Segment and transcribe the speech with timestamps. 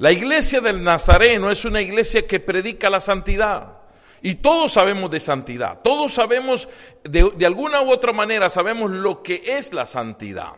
[0.00, 3.80] La iglesia del Nazareno es una iglesia que predica la santidad.
[4.22, 6.70] Y todos sabemos de santidad, todos sabemos,
[7.04, 10.52] de, alguna u otra manera, sabemos lo que es la santidad,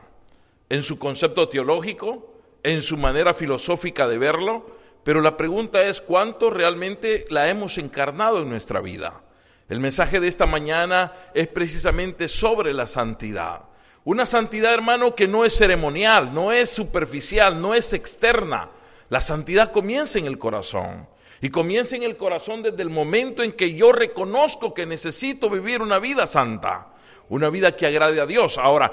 [0.68, 6.48] en su concepto teológico, en su manera filosófica de verlo, pero la pregunta es cuánto
[6.48, 9.22] realmente la hemos encarnado en nuestra vida.
[9.68, 13.62] El mensaje de esta mañana es precisamente sobre la santidad.
[14.04, 18.70] Una santidad, hermano, que no es ceremonial, no es superficial, no es externa.
[19.12, 21.06] La santidad comienza en el corazón.
[21.42, 25.82] Y comienza en el corazón desde el momento en que yo reconozco que necesito vivir
[25.82, 26.94] una vida santa,
[27.28, 28.56] una vida que agrade a Dios.
[28.56, 28.90] Ahora,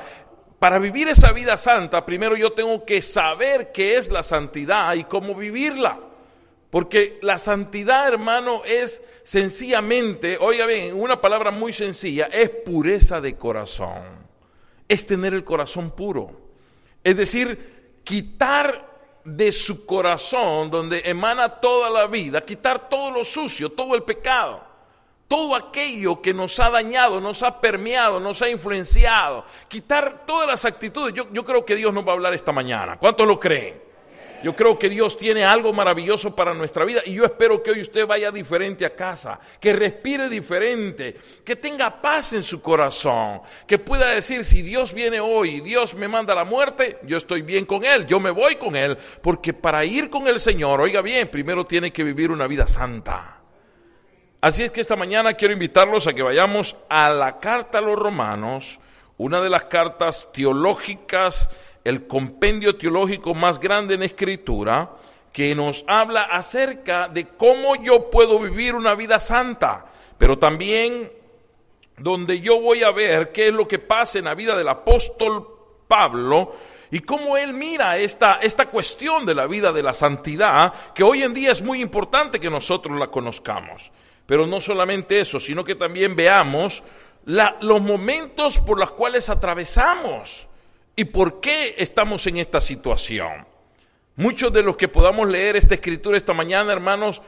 [0.60, 5.06] para vivir esa vida santa, primero yo tengo que saber qué es la santidad y
[5.06, 6.02] cómo vivirla.
[6.70, 13.38] Porque la santidad, hermano, es sencillamente, oiga bien, una palabra muy sencilla, es pureza de
[13.38, 14.04] corazón.
[14.86, 16.42] Es tener el corazón puro.
[17.06, 18.89] Es decir, quitar
[19.36, 24.62] de su corazón, donde emana toda la vida, quitar todo lo sucio, todo el pecado,
[25.28, 30.66] todo aquello que nos ha dañado, nos ha permeado, nos ha influenciado, quitar todas las
[30.66, 31.14] actitudes.
[31.14, 32.98] Yo, yo creo que Dios nos va a hablar esta mañana.
[32.98, 33.89] ¿Cuántos lo creen?
[34.44, 37.82] Yo creo que Dios tiene algo maravilloso para nuestra vida y yo espero que hoy
[37.82, 43.80] usted vaya diferente a casa, que respire diferente, que tenga paz en su corazón, que
[43.80, 47.66] pueda decir, si Dios viene hoy y Dios me manda la muerte, yo estoy bien
[47.66, 51.28] con Él, yo me voy con Él, porque para ir con el Señor, oiga bien,
[51.28, 53.42] primero tiene que vivir una vida santa.
[54.42, 58.00] Así es que esta mañana quiero invitarlos a que vayamos a la carta a los
[58.00, 58.80] romanos,
[59.18, 61.50] una de las cartas teológicas,
[61.90, 64.92] el compendio teológico más grande en escritura,
[65.34, 69.86] que nos habla acerca de cómo yo puedo vivir una vida santa,
[70.18, 71.12] pero también
[71.98, 75.48] donde yo voy a ver qué es lo que pasa en la vida del apóstol
[75.88, 76.56] Pablo
[76.92, 81.24] y cómo él mira esta, esta cuestión de la vida de la santidad, que hoy
[81.24, 83.92] en día es muy importante que nosotros la conozcamos.
[84.26, 86.84] Pero no solamente eso, sino que también veamos
[87.26, 90.49] los momentos por los cuales atravesamos
[91.00, 93.48] ¿Y por qué estamos en esta situación?
[94.18, 97.22] Muchos de los que podamos leer esta escritura esta mañana, hermanos,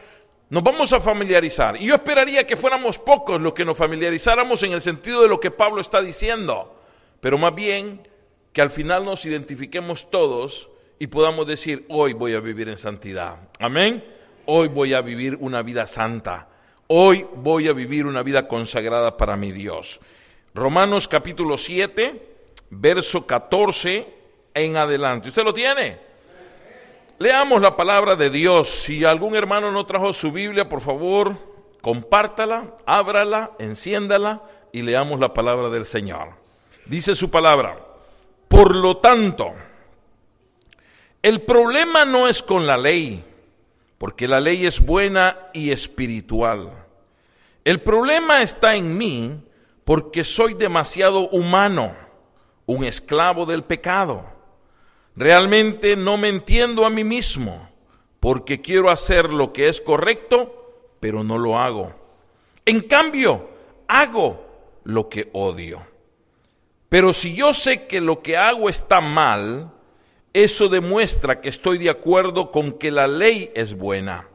[0.50, 1.78] nos vamos a familiarizar.
[1.78, 5.40] Y yo esperaría que fuéramos pocos los que nos familiarizáramos en el sentido de lo
[5.40, 6.82] que Pablo está diciendo,
[7.22, 8.06] pero más bien
[8.52, 13.38] que al final nos identifiquemos todos y podamos decir, hoy voy a vivir en santidad.
[13.58, 14.04] Amén.
[14.48, 16.50] Hoy voy a vivir una vida santa.
[16.88, 20.02] Hoy voy a vivir una vida consagrada para mi Dios.
[20.54, 22.31] Romanos capítulo 7
[22.72, 24.08] verso 14
[24.54, 25.30] en adelante.
[25.30, 26.00] ¿Usted lo tiene?
[27.20, 28.70] Leamos la palabra de Dios.
[28.70, 31.38] Si algún hermano no trajo su Biblia, por favor,
[31.82, 36.30] compártala, ábrala, enciéndala y leamos la palabra del Señor.
[36.86, 37.78] Dice su palabra,
[38.48, 39.54] por lo tanto,
[41.22, 43.24] el problema no es con la ley,
[43.98, 46.72] porque la ley es buena y espiritual.
[47.64, 49.44] El problema está en mí
[49.84, 52.01] porque soy demasiado humano
[52.72, 54.26] un esclavo del pecado.
[55.16, 57.70] Realmente no me entiendo a mí mismo
[58.20, 61.94] porque quiero hacer lo que es correcto, pero no lo hago.
[62.66, 63.50] En cambio,
[63.88, 64.46] hago
[64.84, 65.86] lo que odio.
[66.88, 69.72] Pero si yo sé que lo que hago está mal,
[70.34, 74.28] eso demuestra que estoy de acuerdo con que la ley es buena.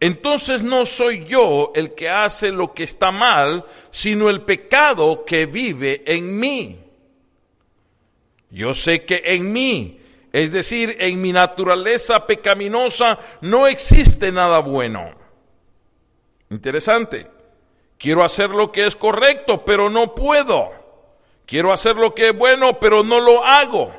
[0.00, 5.46] Entonces no soy yo el que hace lo que está mal, sino el pecado que
[5.46, 6.81] vive en mí.
[8.52, 9.98] Yo sé que en mí,
[10.30, 15.10] es decir, en mi naturaleza pecaminosa, no existe nada bueno.
[16.50, 17.30] Interesante.
[17.96, 20.70] Quiero hacer lo que es correcto, pero no puedo.
[21.46, 23.90] Quiero hacer lo que es bueno, pero no lo hago.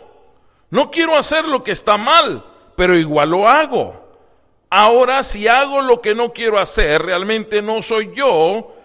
[0.69, 4.03] No quiero hacer lo que está mal, pero igual lo hago.
[4.69, 8.75] Ahora, si hago lo que no quiero hacer, realmente no soy yo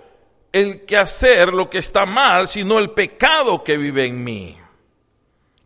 [0.50, 4.57] el que hacer lo que está mal, sino el pecado que vive en mí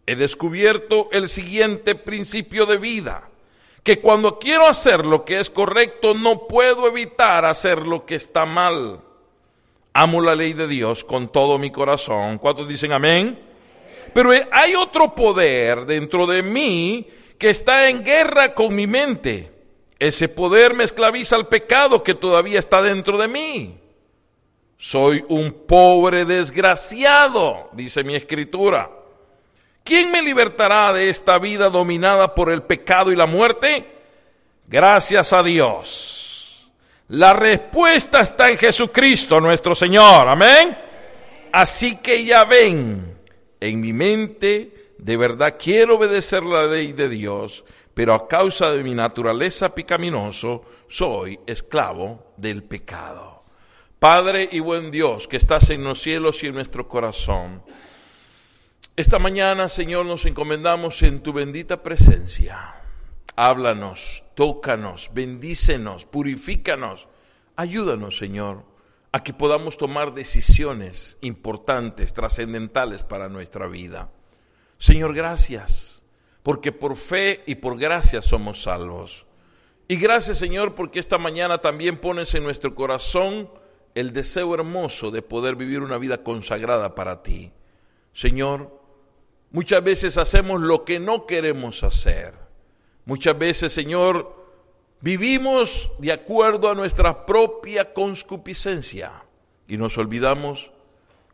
[0.06, 3.28] he descubierto el siguiente principio de vida,
[3.82, 8.46] que cuando quiero hacer lo que es correcto no puedo evitar hacer lo que está
[8.46, 9.00] mal.
[9.92, 12.38] Amo la ley de Dios con todo mi corazón.
[12.38, 13.38] ¿Cuántos dicen amén?
[14.14, 17.06] Pero hay otro poder dentro de mí
[17.38, 19.52] que está en guerra con mi mente.
[19.98, 23.78] Ese poder me esclaviza al pecado que todavía está dentro de mí.
[24.78, 28.90] Soy un pobre desgraciado, dice mi escritura.
[29.84, 33.86] ¿Quién me libertará de esta vida dominada por el pecado y la muerte?
[34.68, 36.70] Gracias a Dios.
[37.08, 40.28] La respuesta está en Jesucristo nuestro Señor.
[40.28, 40.78] Amén.
[41.52, 43.18] Así que ya ven,
[43.60, 48.84] en mi mente de verdad quiero obedecer la ley de Dios, pero a causa de
[48.84, 53.42] mi naturaleza picaminoso soy esclavo del pecado.
[53.98, 57.62] Padre y buen Dios que estás en los cielos y en nuestro corazón,
[58.94, 62.74] esta mañana, Señor, nos encomendamos en tu bendita presencia.
[63.36, 67.08] Háblanos, tócanos, bendícenos, purifícanos.
[67.56, 68.64] Ayúdanos, Señor,
[69.10, 74.10] a que podamos tomar decisiones importantes, trascendentales para nuestra vida.
[74.76, 76.02] Señor, gracias,
[76.42, 79.24] porque por fe y por gracia somos salvos.
[79.88, 83.48] Y gracias, Señor, porque esta mañana también pones en nuestro corazón
[83.94, 87.52] el deseo hermoso de poder vivir una vida consagrada para ti.
[88.12, 88.81] Señor,
[89.52, 92.34] Muchas veces hacemos lo que no queremos hacer.
[93.04, 94.34] Muchas veces, Señor,
[95.02, 99.12] vivimos de acuerdo a nuestra propia conscupiscencia
[99.68, 100.72] y nos olvidamos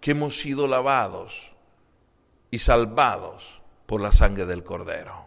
[0.00, 1.52] que hemos sido lavados
[2.50, 5.26] y salvados por la sangre del Cordero.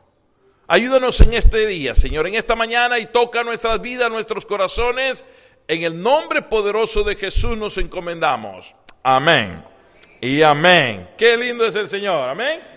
[0.68, 5.24] Ayúdanos en este día, Señor, en esta mañana y toca nuestras vidas, nuestros corazones.
[5.68, 8.76] En el nombre poderoso de Jesús nos encomendamos.
[9.02, 9.64] Amén.
[10.20, 11.10] Y amén.
[11.18, 12.28] Qué lindo es el Señor.
[12.28, 12.71] Amén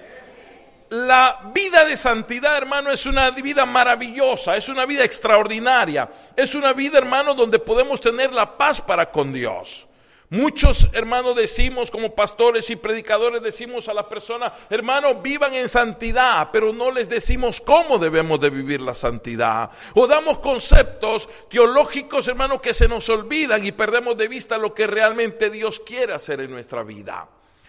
[0.94, 6.73] la vida de santidad, hermano, es una vida maravillosa, es una vida extraordinaria, es una
[6.73, 9.88] vida, hermano, donde podemos tener la paz para con Dios.
[10.31, 16.49] Muchos hermanos decimos como pastores y predicadores decimos a la persona, hermano, vivan en santidad,
[16.52, 19.70] pero no les decimos cómo debemos de vivir la santidad.
[19.94, 24.87] O damos conceptos teológicos, hermano, que se nos olvidan y perdemos de vista lo que
[24.87, 27.29] realmente Dios quiere hacer en nuestra vida.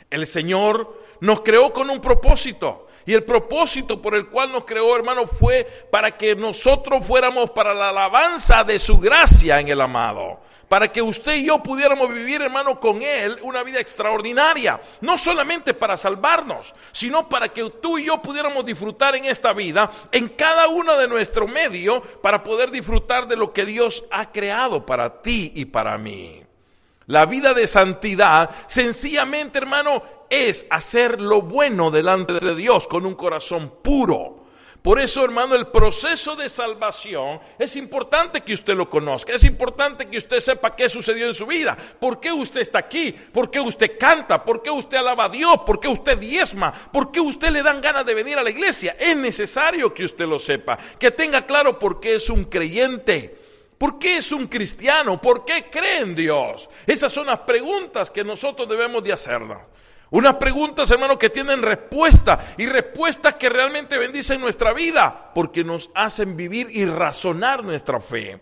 [0.09, 2.87] El Señor nos creó con un propósito.
[3.05, 7.73] Y el propósito por el cual nos creó, hermano, fue para que nosotros fuéramos para
[7.73, 10.39] la alabanza de su gracia en el amado.
[10.67, 14.81] Para que usted y yo pudiéramos vivir, hermano, con Él una vida extraordinaria.
[15.01, 19.91] No solamente para salvarnos, sino para que tú y yo pudiéramos disfrutar en esta vida,
[20.11, 24.83] en cada uno de nuestro medio, para poder disfrutar de lo que Dios ha creado
[24.85, 26.43] para ti y para mí.
[27.05, 33.15] La vida de santidad, sencillamente, hermano, es hacer lo bueno delante de Dios con un
[33.15, 34.45] corazón puro.
[34.85, 40.07] Por eso, hermano, el proceso de salvación es importante que usted lo conozca, es importante
[40.07, 43.59] que usted sepa qué sucedió en su vida, por qué usted está aquí, por qué
[43.59, 47.49] usted canta, por qué usted alaba a Dios, por qué usted diezma, por qué usted
[47.49, 48.95] le dan ganas de venir a la iglesia.
[48.99, 53.43] Es necesario que usted lo sepa, que tenga claro por qué es un creyente.
[53.79, 55.19] ¿Por qué es un cristiano?
[55.19, 56.69] ¿Por qué cree en Dios?
[56.85, 59.57] Esas son las preguntas que nosotros debemos de hacernos.
[60.11, 65.89] Unas preguntas, hermano, que tienen respuesta y respuestas que realmente bendicen nuestra vida porque nos
[65.95, 68.39] hacen vivir y razonar nuestra fe.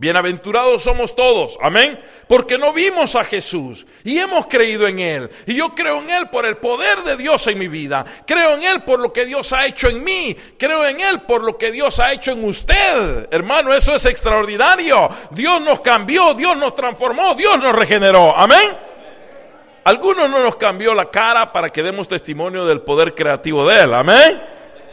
[0.00, 5.30] Bienaventurados somos todos, amén, porque no vimos a Jesús y hemos creído en Él.
[5.44, 8.06] Y yo creo en Él por el poder de Dios en mi vida.
[8.26, 10.34] Creo en Él por lo que Dios ha hecho en mí.
[10.56, 13.28] Creo en Él por lo que Dios ha hecho en usted.
[13.30, 15.06] Hermano, eso es extraordinario.
[15.32, 18.34] Dios nos cambió, Dios nos transformó, Dios nos regeneró.
[18.34, 18.89] Amén.
[19.84, 23.94] Algunos no nos cambió la cara para que demos testimonio del poder creativo de Él.
[23.94, 24.40] Amén.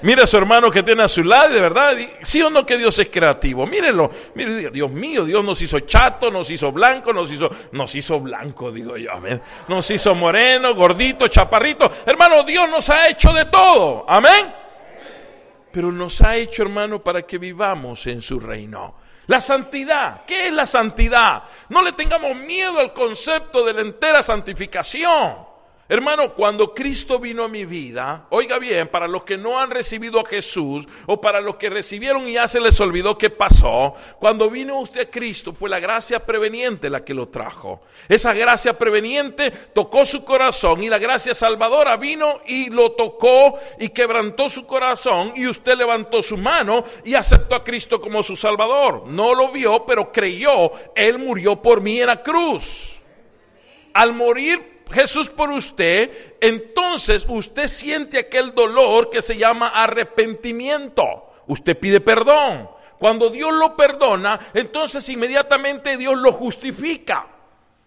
[0.01, 2.77] Mire a su hermano que tiene a su lado, de verdad, sí o no que
[2.77, 3.65] Dios es creativo.
[3.65, 8.19] Mírenlo, mire, Dios mío, Dios nos hizo chato, nos hizo blanco, nos hizo, nos hizo
[8.19, 9.41] blanco, digo yo, amén.
[9.67, 11.91] Nos hizo moreno, gordito, chaparrito.
[12.05, 14.53] Hermano, Dios nos ha hecho de todo, amén.
[15.71, 19.06] Pero nos ha hecho, hermano, para que vivamos en su reino.
[19.27, 21.43] La santidad, ¿qué es la santidad?
[21.69, 25.35] No le tengamos miedo al concepto de la entera santificación.
[25.89, 30.19] Hermano, cuando Cristo vino a mi vida, oiga bien, para los que no han recibido
[30.19, 34.49] a Jesús o para los que recibieron y ya se les olvidó qué pasó, cuando
[34.49, 37.83] vino usted a Cristo fue la gracia preveniente la que lo trajo.
[38.09, 43.87] Esa gracia preveniente tocó su corazón y la gracia salvadora vino y lo tocó y
[43.87, 49.03] quebrantó su corazón y usted levantó su mano y aceptó a Cristo como su salvador.
[49.07, 52.97] No lo vio, pero creyó, Él murió por mí en la cruz.
[53.93, 61.31] Al morir Jesús por usted, entonces usted siente aquel dolor que se llama arrepentimiento.
[61.47, 62.69] Usted pide perdón.
[62.97, 67.27] Cuando Dios lo perdona, entonces inmediatamente Dios lo justifica.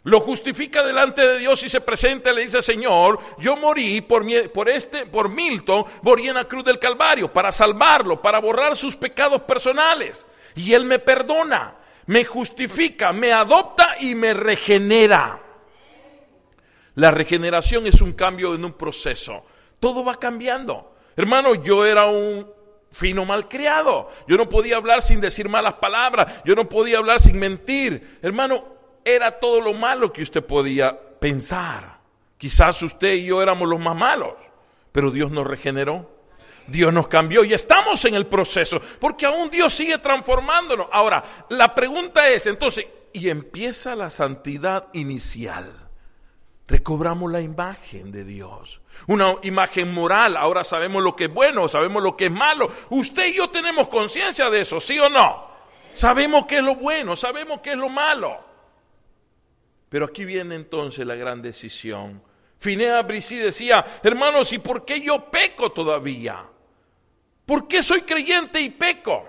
[0.04, 4.24] Lo justifica delante de Dios y se presenta y le dice, Señor, yo morí por,
[4.50, 8.96] por este, por Milton, morí en la cruz del Calvario, para salvarlo, para borrar sus
[8.96, 10.26] pecados personales.
[10.54, 11.74] Y Él me perdona,
[12.06, 15.49] me justifica, me adopta y me regenera.
[17.00, 19.42] La regeneración es un cambio en un proceso.
[19.80, 20.94] Todo va cambiando.
[21.16, 22.46] Hermano, yo era un
[22.92, 24.10] fino malcriado.
[24.28, 26.42] Yo no podía hablar sin decir malas palabras.
[26.44, 28.18] Yo no podía hablar sin mentir.
[28.20, 28.66] Hermano,
[29.02, 32.00] era todo lo malo que usted podía pensar.
[32.36, 34.34] Quizás usted y yo éramos los más malos,
[34.92, 36.06] pero Dios nos regeneró.
[36.66, 40.88] Dios nos cambió y estamos en el proceso, porque aún Dios sigue transformándonos.
[40.92, 45.89] Ahora, la pregunta es entonces, y empieza la santidad inicial.
[46.70, 50.36] Recobramos la imagen de Dios, una imagen moral.
[50.36, 52.70] Ahora sabemos lo que es bueno, sabemos lo que es malo.
[52.90, 55.50] Usted y yo tenemos conciencia de eso, ¿sí o no?
[55.94, 58.38] Sabemos qué es lo bueno, sabemos qué es lo malo.
[59.88, 62.22] Pero aquí viene entonces la gran decisión.
[62.60, 66.46] Finea Brisí decía, hermanos, ¿y por qué yo peco todavía?
[67.46, 69.26] ¿Por qué soy creyente y peco?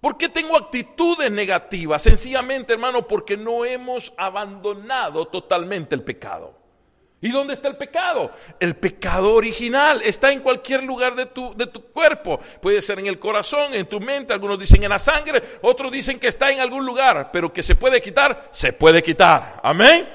[0.00, 2.02] ¿Por qué tengo actitudes negativas?
[2.02, 6.54] Sencillamente, hermano, porque no hemos abandonado totalmente el pecado.
[7.20, 8.30] ¿Y dónde está el pecado?
[8.60, 12.38] El pecado original está en cualquier lugar de tu, de tu cuerpo.
[12.60, 16.20] Puede ser en el corazón, en tu mente, algunos dicen en la sangre, otros dicen
[16.20, 19.60] que está en algún lugar, pero que se puede quitar, se puede quitar.
[19.62, 20.06] Amén.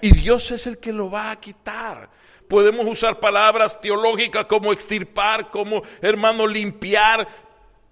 [0.00, 2.10] Y Dios es el que lo va a quitar.
[2.48, 7.28] Podemos usar palabras teológicas como extirpar, como hermano limpiar,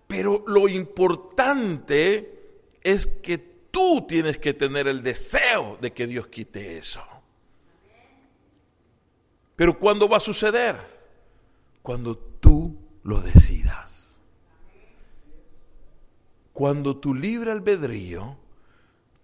[0.08, 2.34] pero lo importante
[2.82, 3.38] es que
[3.70, 7.02] tú tienes que tener el deseo de que Dios quite eso.
[9.54, 10.76] Pero ¿cuándo va a suceder?
[11.82, 14.18] Cuando tú lo decidas.
[16.52, 18.36] Cuando tu libre albedrío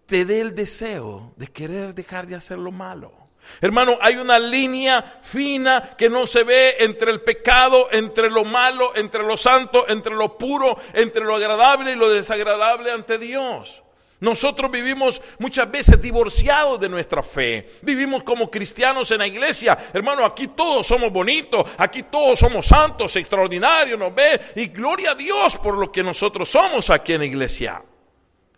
[0.06, 3.23] te dé el deseo de querer dejar de hacer lo malo.
[3.60, 8.92] Hermano, hay una línea fina que no se ve entre el pecado, entre lo malo,
[8.94, 13.82] entre lo santo, entre lo puro, entre lo agradable y lo desagradable ante Dios.
[14.20, 17.68] Nosotros vivimos muchas veces divorciados de nuestra fe.
[17.82, 19.76] Vivimos como cristianos en la iglesia.
[19.92, 24.40] Hermano, aquí todos somos bonitos, aquí todos somos santos, extraordinarios, nos ve.
[24.56, 27.82] Y gloria a Dios por lo que nosotros somos aquí en la iglesia.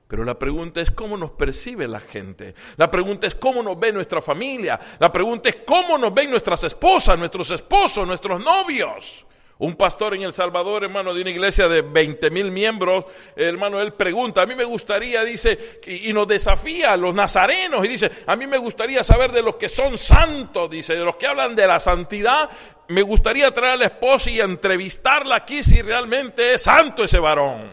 [0.08, 2.54] Pero la pregunta es cómo nos percibe la gente.
[2.76, 4.78] La pregunta es cómo nos ve nuestra familia.
[5.00, 9.26] La pregunta es cómo nos ven nuestras esposas, nuestros esposos, nuestros novios.
[9.58, 13.94] Un pastor en El Salvador, hermano, de una iglesia de 20 mil miembros, hermano, él
[13.94, 18.36] pregunta, a mí me gustaría, dice, y, nos desafía a los nazarenos, y dice, a
[18.36, 21.66] mí me gustaría saber de los que son santos, dice, de los que hablan de
[21.66, 22.50] la santidad,
[22.88, 27.72] me gustaría traer a la esposa y entrevistarla aquí si realmente es santo ese varón.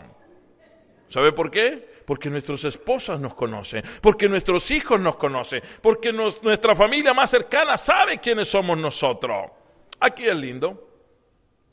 [1.10, 1.93] ¿Sabe por qué?
[2.06, 7.78] Porque nuestras esposas nos conocen, porque nuestros hijos nos conocen, porque nuestra familia más cercana
[7.78, 9.52] sabe quiénes somos nosotros.
[10.00, 10.90] Aquí es lindo.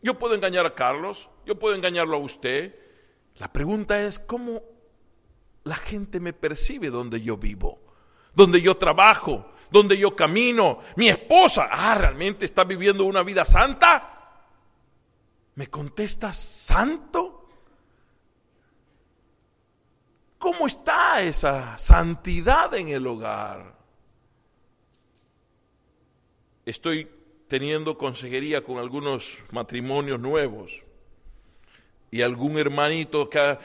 [0.02, 2.74] Yo puedo engañar a Carlos, yo puedo engañarlo a usted.
[3.36, 4.62] La pregunta es cómo
[5.64, 7.80] la gente me percibe donde yo vivo,
[8.34, 10.78] donde yo trabajo, donde yo camino.
[10.96, 14.16] Mi esposa, ah, ¿realmente está viviendo una vida santa?
[15.54, 17.29] ¿Me contesta santo?
[20.40, 23.74] ¿Cómo está esa santidad en el hogar?
[26.64, 27.06] Estoy
[27.46, 30.82] teniendo consejería con algunos matrimonios nuevos
[32.10, 33.58] y algún hermanito que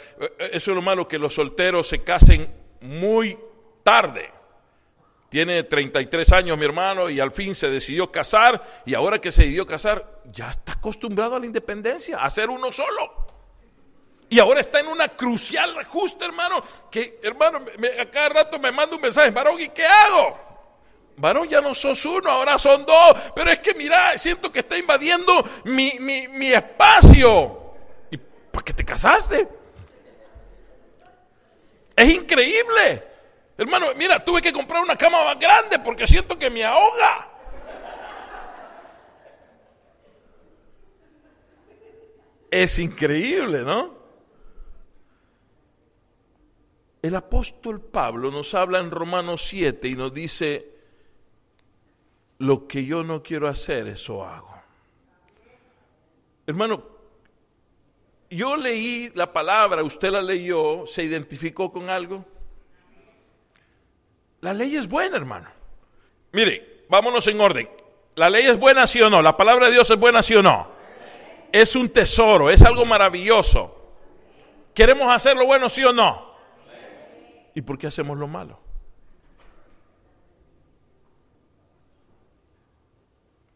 [0.51, 3.39] eso es lo malo que los solteros se casen muy
[3.82, 4.29] tarde.
[5.29, 9.44] Tiene 33 años mi hermano y al fin se decidió casar y ahora que se
[9.44, 13.25] decidió casar ya está acostumbrado a la independencia, a ser uno solo.
[14.36, 16.62] Y ahora está en una crucial ajuste, hermano,
[16.92, 17.63] que, hermano,
[18.01, 20.38] a cada rato me manda un mensaje, varón, ¿y qué hago?
[21.15, 24.77] Varón, ya no sos uno, ahora son dos, pero es que mira, siento que está
[24.77, 27.75] invadiendo mi, mi, mi espacio.
[28.12, 29.48] ¿Y para qué te casaste?
[31.96, 33.08] Es increíble.
[33.58, 37.32] Hermano, mira, tuve que comprar una cama más grande porque siento que me ahoga.
[42.51, 43.95] Es increíble, ¿no?
[47.06, 50.72] El apóstol Pablo nos habla en Romanos 7 y nos dice,
[52.40, 54.56] lo que yo no quiero hacer, eso hago.
[56.48, 56.84] Hermano,
[58.32, 62.26] yo leí la palabra, usted la leyó, ¿se identificó con algo?
[64.42, 65.48] La ley es buena, hermano.
[66.32, 67.70] Mire, vámonos en orden.
[68.16, 69.22] ¿La ley es buena, sí o no?
[69.22, 70.72] ¿La palabra de Dios es buena, sí o no?
[71.52, 73.94] Es un tesoro, es algo maravilloso.
[74.74, 76.34] ¿Queremos hacer lo bueno, sí o no?
[77.56, 78.60] ¿Y por qué hacemos lo malo?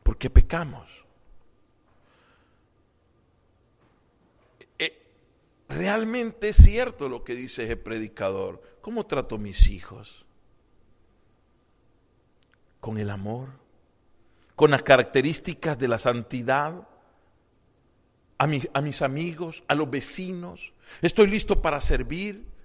[0.03, 1.05] ¿Por qué pecamos?
[4.79, 5.05] Eh,
[5.67, 8.63] realmente es cierto lo que dice el predicador.
[8.81, 10.25] ¿Cómo trato a mis hijos?
[12.79, 13.49] ¿Con el amor?
[14.55, 16.87] ¿Con las características de la santidad?
[18.37, 19.61] ¿A, a mis amigos?
[19.67, 20.71] ¿A los vecinos?
[21.01, 22.58] ¿Estoy listo para servir?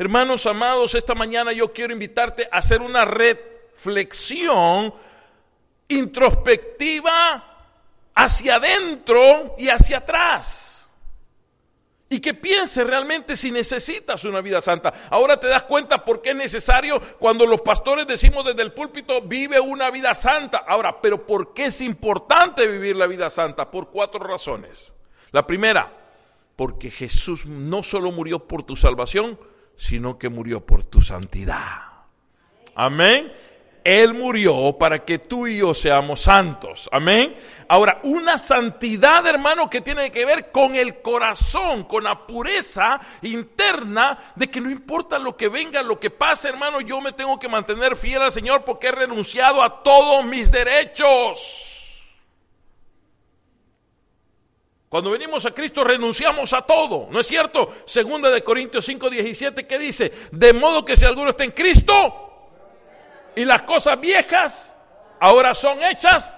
[0.00, 4.94] Hermanos amados, esta mañana yo quiero invitarte a hacer una reflexión
[5.88, 7.68] introspectiva
[8.14, 10.90] hacia adentro y hacia atrás
[12.08, 14.94] y que piense realmente si necesitas una vida santa.
[15.10, 19.20] Ahora te das cuenta por qué es necesario cuando los pastores decimos desde el púlpito,
[19.20, 20.64] vive una vida santa.
[20.66, 23.70] Ahora, pero ¿por qué es importante vivir la vida santa?
[23.70, 24.94] Por cuatro razones.
[25.30, 25.92] La primera,
[26.56, 29.38] porque Jesús no solo murió por tu salvación,
[29.80, 31.84] sino que murió por tu santidad.
[32.74, 33.32] Amén.
[33.82, 36.86] Él murió para que tú y yo seamos santos.
[36.92, 37.34] Amén.
[37.66, 44.18] Ahora, una santidad, hermano, que tiene que ver con el corazón, con la pureza interna
[44.36, 47.48] de que no importa lo que venga, lo que pase, hermano, yo me tengo que
[47.48, 51.69] mantener fiel al Señor porque he renunciado a todos mis derechos.
[54.90, 57.72] Cuando venimos a Cristo renunciamos a todo, ¿no es cierto?
[57.86, 62.30] Segunda de Corintios 5, 17, que dice, de modo que si alguno está en Cristo,
[63.36, 64.74] y las cosas viejas
[65.20, 66.36] ahora son hechas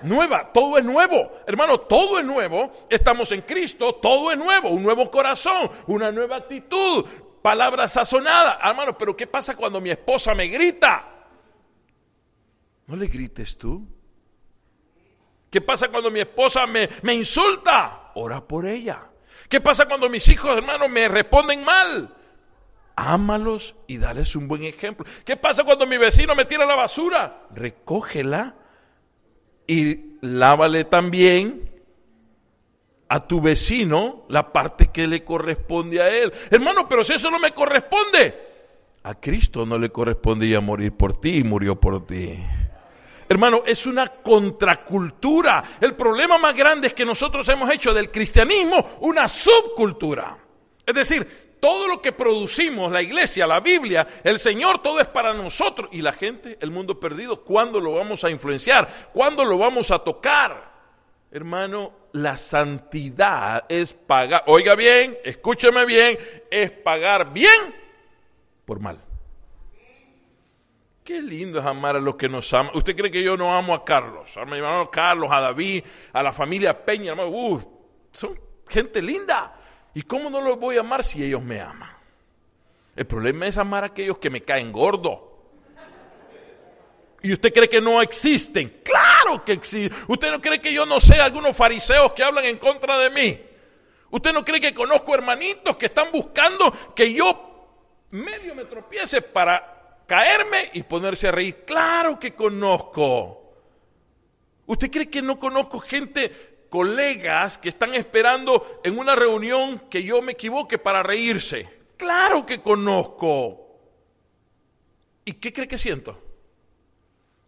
[0.00, 0.54] nuevas.
[0.54, 1.32] Todo es nuevo.
[1.46, 2.86] Hermano, todo es nuevo.
[2.88, 4.70] Estamos en Cristo, todo es nuevo.
[4.70, 7.04] Un nuevo corazón, una nueva actitud,
[7.42, 8.56] palabras sazonadas.
[8.64, 11.26] Hermano, pero ¿qué pasa cuando mi esposa me grita?
[12.86, 13.86] No le grites tú.
[15.52, 18.10] ¿Qué pasa cuando mi esposa me, insulta?
[18.14, 19.06] Ora por ella.
[19.50, 22.16] ¿Qué pasa cuando mis hijos, hermano, me responden mal?
[22.94, 25.04] ámalos y dales un buen ejemplo.
[25.24, 27.48] ¿Qué pasa cuando mi vecino me tira la basura?
[27.54, 28.54] Recógela
[29.66, 31.70] y lávale también
[33.08, 36.32] a tu vecino la parte que le corresponde a él.
[36.50, 38.38] Hermano, pero si eso no me corresponde,
[39.02, 42.42] a Cristo no le correspondía morir por ti y murió por ti.
[43.28, 45.62] Hermano, es una contracultura.
[45.80, 50.36] El problema más grande es que nosotros hemos hecho del cristianismo una subcultura.
[50.84, 55.32] Es decir, todo lo que producimos, la iglesia, la Biblia, el Señor, todo es para
[55.32, 55.88] nosotros.
[55.92, 59.10] Y la gente, el mundo perdido, ¿cuándo lo vamos a influenciar?
[59.12, 60.72] ¿Cuándo lo vamos a tocar?
[61.30, 66.18] Hermano, la santidad es pagar, oiga bien, escúcheme bien,
[66.50, 67.74] es pagar bien
[68.66, 68.98] por mal.
[71.12, 72.74] Qué lindo es amar a los que nos aman.
[72.74, 74.34] ¿Usted cree que yo no amo a Carlos?
[74.38, 77.60] A mi hermano Carlos, a David, a la familia Peña, hermano.
[78.10, 79.54] Son gente linda.
[79.92, 81.90] ¿Y cómo no los voy a amar si ellos me aman?
[82.96, 85.50] El problema es amar a aquellos que me caen gordo.
[87.20, 88.80] ¿Y usted cree que no existen?
[88.82, 89.94] Claro que existen.
[90.08, 93.38] ¿Usted no cree que yo no sé algunos fariseos que hablan en contra de mí?
[94.08, 97.68] ¿Usted no cree que conozco hermanitos que están buscando que yo
[98.12, 101.64] medio me tropiece para caerme y ponerse a reír?
[101.64, 103.54] Claro que conozco.
[104.66, 110.22] ¿Usted cree que no conozco gente colegas que están esperando en una reunión que yo
[110.22, 111.68] me equivoque para reírse.
[111.98, 113.76] Claro que conozco.
[115.26, 116.18] ¿Y qué cree que siento?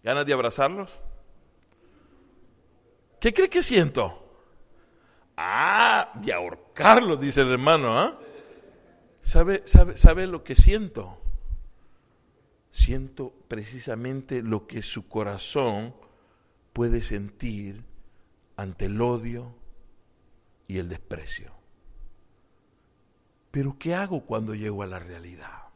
[0.02, 1.00] ¿Ganas de abrazarlos?
[3.18, 4.36] ¿Qué cree que siento?
[5.38, 7.98] Ah, de ahorcarlos, dice el hermano.
[7.98, 8.18] ¿ah?
[9.22, 11.16] ¿Sabe, sabe, ¿Sabe lo que siento?
[12.74, 15.94] Siento precisamente lo que su corazón
[16.72, 17.84] puede sentir
[18.56, 19.54] ante el odio
[20.66, 21.52] y el desprecio.
[23.52, 25.68] Pero ¿qué hago cuando llego a la realidad?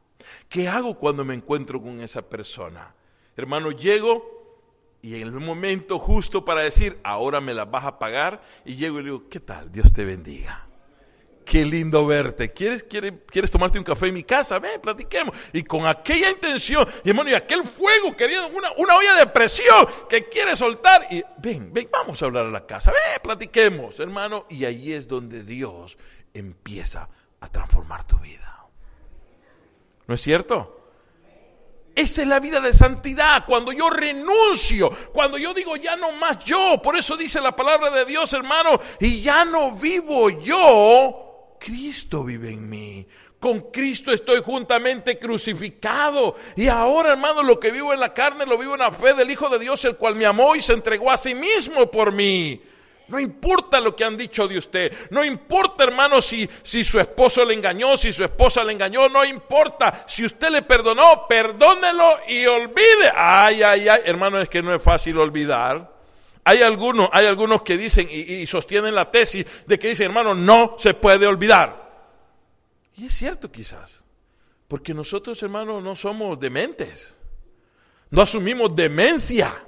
[0.48, 2.96] ¿Qué hago cuando me encuentro con esa persona?
[3.36, 8.42] Hermano, llego y en el momento justo para decir, ahora me la vas a pagar,
[8.64, 9.70] y llego y le digo, ¿qué tal?
[9.70, 10.67] Dios te bendiga
[11.48, 12.52] qué lindo verte.
[12.52, 14.58] ¿Quieres, quieres, tomarte un café en mi casa?
[14.58, 15.34] Ven, platiquemos.
[15.52, 19.86] Y con aquella intención, y hermano, y aquel fuego, querido, una, una olla de presión
[20.08, 21.06] que quiere soltar.
[21.10, 22.92] Y ven, ven, vamos a hablar a la casa.
[22.92, 24.44] Ven, platiquemos, hermano.
[24.50, 25.96] Y ahí es donde Dios
[26.34, 27.08] empieza
[27.40, 28.66] a transformar tu vida.
[30.06, 30.74] ¿No es cierto?
[31.94, 36.38] Esa es la vida de santidad, cuando yo renuncio, cuando yo digo ya no más
[36.44, 41.27] yo, por eso dice la palabra de Dios, hermano, y ya no vivo yo,
[41.58, 43.06] Cristo vive en mí.
[43.40, 46.36] Con Cristo estoy juntamente crucificado.
[46.56, 49.30] Y ahora, hermano, lo que vivo en la carne lo vivo en la fe del
[49.30, 52.60] Hijo de Dios, el cual me amó y se entregó a sí mismo por mí.
[53.06, 54.92] No importa lo que han dicho de usted.
[55.10, 59.08] No importa, hermano, si, si su esposo le engañó, si su esposa le engañó.
[59.08, 60.04] No importa.
[60.06, 63.10] Si usted le perdonó, perdónelo y olvide.
[63.14, 64.02] Ay, ay, ay.
[64.04, 65.97] Hermano, es que no es fácil olvidar.
[66.48, 70.76] Hay algunos, hay algunos que dicen y, sostienen la tesis de que dicen, hermano, no
[70.78, 72.16] se puede olvidar.
[72.96, 74.02] Y es cierto quizás,
[74.66, 77.14] porque nosotros, hermano, no somos dementes.
[78.08, 79.62] No asumimos demencia.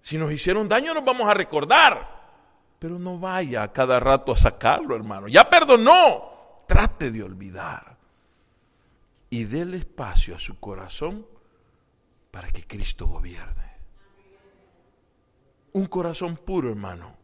[0.00, 2.08] Si nos hicieron daño nos vamos a recordar.
[2.78, 5.28] Pero no vaya a cada rato a sacarlo, hermano.
[5.28, 6.64] Ya perdonó.
[6.66, 7.98] Trate de olvidar.
[9.28, 11.26] Y déle espacio a su corazón
[12.30, 13.69] para que Cristo gobierne.
[15.72, 17.16] Un corazón puro, hermano,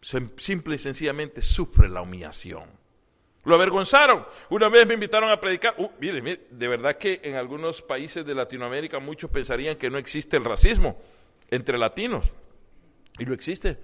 [0.00, 2.64] simple y sencillamente sufre la humillación.
[3.44, 4.26] Lo avergonzaron.
[4.50, 5.74] Una vez me invitaron a predicar.
[5.78, 9.98] Uh, mire, mire, de verdad que en algunos países de Latinoamérica muchos pensarían que no
[9.98, 10.98] existe el racismo
[11.50, 12.34] entre latinos.
[13.18, 13.78] Y lo existe.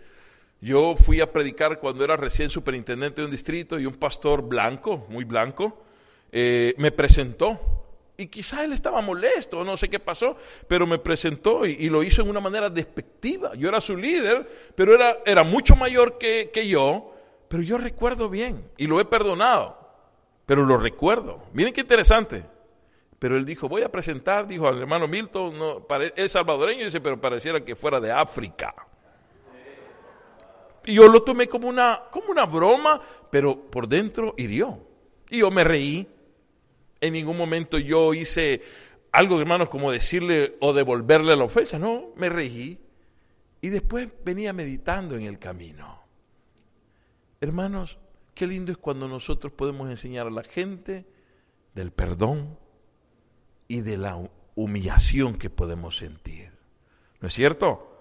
[0.61, 5.07] Yo fui a predicar cuando era recién superintendente de un distrito y un pastor blanco,
[5.09, 5.83] muy blanco,
[6.33, 7.84] eh, me presentó.
[8.17, 10.37] Y quizá él estaba molesto, no sé qué pasó,
[10.69, 13.55] pero me presentó y, lo hizo en una manera despectiva.
[13.57, 17.13] Yo era su líder, pero era, era mucho mayor que, que yo,
[17.49, 19.79] pero yo recuerdo bien y lo he perdonado,
[20.47, 21.43] pero lo recuerdo.
[21.53, 22.45] Miren qué interesante.
[23.19, 27.65] Pero él dijo, voy a presentar, dijo al hermano Milton, no, es salvadoreño, pero pareciera
[27.65, 28.75] que fuera de África.
[30.85, 33.01] Y yo lo tomé como una, como una broma,
[33.31, 34.79] pero por dentro hirió.
[35.31, 36.07] Y yo me reí.
[37.05, 38.63] En ningún momento yo hice
[39.13, 41.79] algo, hermanos, como decirle o devolverle la ofensa.
[41.79, 42.81] No, me reí.
[43.61, 46.01] Y después venía meditando en el camino.
[47.43, 47.99] Hermanos,
[48.35, 51.05] qué lindo es cuando nosotros podemos enseñar a la gente
[51.75, 52.59] del perdón
[53.69, 54.19] y de la
[54.55, 56.53] humillación que podemos sentir.
[57.21, 57.94] ¿No es cierto?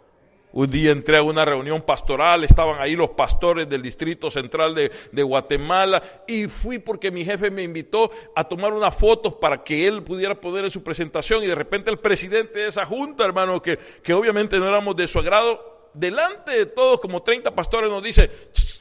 [0.54, 5.24] Un día entré a una reunión pastoral, estaban ahí los pastores del Distrito Central de,
[5.24, 10.04] Guatemala y fui porque mi jefe me invitó a tomar unas fotos para que él
[10.04, 13.80] pudiera poner en su presentación y de repente el presidente de esa junta, hermano, que,
[14.04, 18.30] que obviamente no éramos de su agrado, delante de todos, como 30 pastores, nos dice,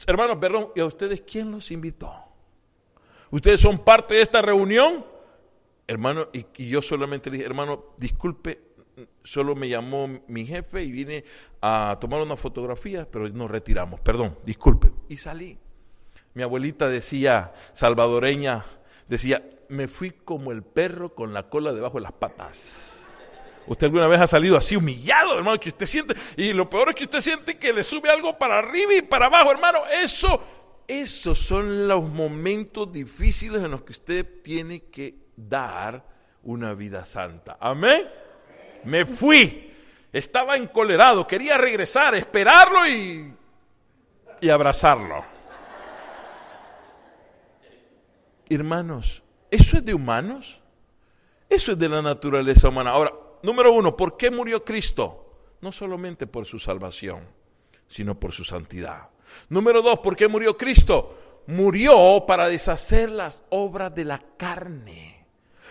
[0.05, 2.13] hermanos, perdón, ¿y a ustedes quién los invitó?
[3.31, 5.03] ¿Ustedes son parte de esta reunión?
[5.87, 8.72] Hermano, y, y yo solamente dije, hermano, disculpe,
[9.23, 11.23] solo me llamó mi jefe y vine
[11.61, 14.91] a tomar una fotografía, pero nos retiramos, perdón, disculpe.
[15.09, 15.57] Y salí.
[16.33, 18.65] Mi abuelita decía, salvadoreña,
[19.07, 23.07] decía, me fui como el perro con la cola debajo de las patas.
[23.65, 26.95] Usted alguna vez ha salido así humillado, hermano, que usted siente, y lo peor es
[26.95, 30.41] que usted siente que le sube algo para arriba y para abajo, hermano, eso,
[30.87, 36.05] esos son los momentos difíciles en los que usted tiene que dar
[36.43, 37.57] una vida santa.
[37.59, 38.05] Amén.
[38.85, 39.71] Me fui.
[40.11, 43.33] Estaba encolerado, quería regresar, esperarlo y,
[44.41, 45.25] y abrazarlo.
[48.47, 50.59] Hermanos, ¿eso es de humanos?
[51.49, 52.91] Eso es de la naturaleza humana.
[52.91, 55.39] Ahora, número uno, ¿por qué murió Cristo?
[55.61, 57.27] No solamente por su salvación,
[57.87, 59.09] sino por su santidad.
[59.49, 61.41] Número dos, ¿por qué murió Cristo?
[61.47, 65.25] Murió para deshacer las obras de la carne.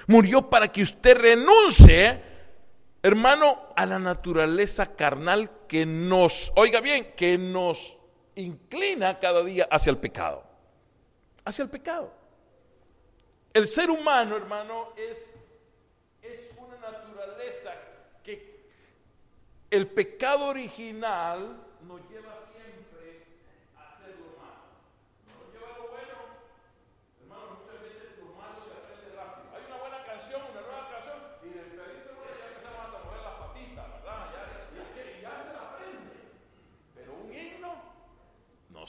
[0.07, 2.32] Murió para que usted renuncie
[3.03, 7.97] hermano, a la naturaleza carnal que nos, oiga bien, que nos
[8.37, 10.45] inclina cada día hacia el pecado.
[11.45, 12.13] Hacia el pecado.
[13.53, 15.19] El ser humano, hermano, es,
[16.23, 17.73] es una naturaleza
[18.25, 18.67] que
[19.71, 22.39] el pecado original nos lleva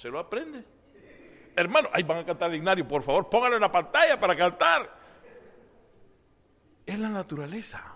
[0.03, 0.65] se lo aprende.
[1.55, 4.93] Hermano, ahí van a cantar Ignario, por favor, pónganlo en la pantalla para cantar.
[6.85, 7.95] Es la naturaleza.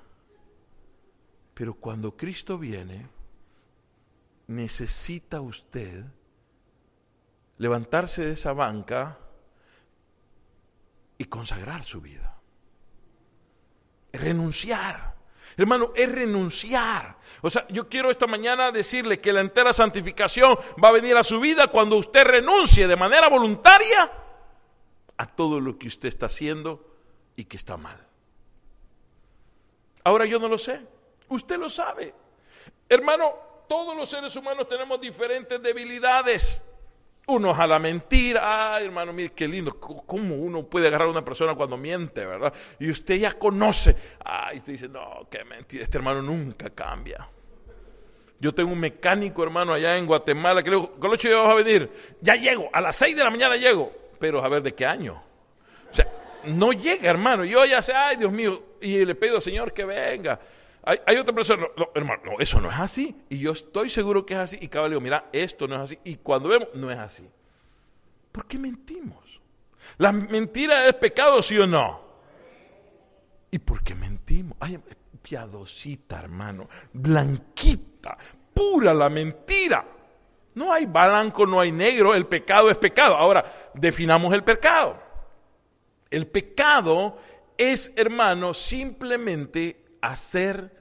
[1.54, 3.10] Pero cuando Cristo viene,
[4.48, 6.06] necesita usted
[7.58, 9.20] levantarse de esa banca
[11.18, 12.40] y consagrar su vida.
[14.14, 15.17] Renunciar.
[15.56, 17.18] Hermano, es renunciar.
[17.42, 21.24] O sea, yo quiero esta mañana decirle que la entera santificación va a venir a
[21.24, 24.12] su vida cuando usted renuncie de manera voluntaria
[25.18, 26.96] a todo lo que usted está haciendo
[27.36, 28.06] y que está mal.
[30.04, 30.82] Ahora yo no lo sé,
[31.30, 32.14] usted lo sabe.
[32.90, 33.34] Hermano,
[33.68, 36.62] todos los seres humanos tenemos diferentes debilidades.
[37.30, 41.26] Unos a la mentira, ay hermano, mire qué lindo, cómo uno puede agarrar a una
[41.26, 42.54] persona cuando miente, ¿verdad?
[42.80, 47.28] Y usted ya conoce, ay, usted dice, no, qué mentira, este hermano nunca cambia.
[48.40, 51.56] Yo tengo un mecánico, hermano, allá en Guatemala, que le digo, Colocho, ya vas a
[51.56, 51.92] venir.
[52.22, 55.22] Ya llego, a las seis de la mañana llego, pero a ver de qué año.
[55.92, 56.08] O sea,
[56.46, 57.44] no llega, hermano.
[57.44, 60.40] Yo ya sé, ay, Dios mío, y le pido, Señor, que venga.
[61.06, 63.14] Hay, otra persona, hermano, no, eso no es así.
[63.28, 64.58] Y yo estoy seguro que es así.
[64.62, 66.00] Y cada le digo, mira, esto no es así.
[66.06, 67.30] Y cuando vemos, no es así.
[68.32, 69.42] ¿Por qué mentimos?
[69.98, 72.00] ¿La mentira es pecado, sí o no?
[73.52, 74.58] ¿Y por qué mentimos?
[75.22, 78.18] Piadosita, hermano, blanquita,
[78.54, 79.86] pura la mentira.
[80.56, 83.18] No hay blanco, no hay negro, el pecado es pecado.
[83.18, 84.98] Ahora, definamos el pecado.
[86.10, 87.18] El pecado
[87.58, 90.77] es, hermano, simplemente hacer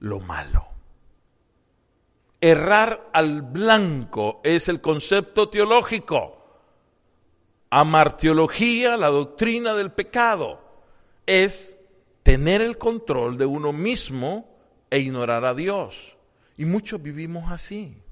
[0.00, 0.68] lo malo.
[2.40, 6.32] Errar al blanco es el concepto teológico.
[7.70, 10.60] Amarteología, la doctrina del pecado,
[11.26, 11.76] es
[12.22, 14.56] tener el control de uno mismo
[14.90, 16.16] e ignorar a Dios.
[16.56, 18.02] Y muchos vivimos así